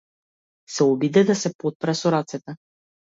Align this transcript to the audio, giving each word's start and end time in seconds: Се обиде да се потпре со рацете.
Се 0.75 0.87
обиде 0.93 1.23
да 1.27 1.35
се 1.41 1.51
потпре 1.65 1.95
со 1.99 2.13
рацете. 2.17 2.57